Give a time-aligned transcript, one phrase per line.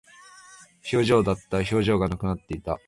[0.91, 1.57] 表情だった。
[1.57, 2.79] 表情がなくなっていた。